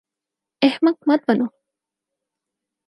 [0.67, 1.47] احمق مت بنو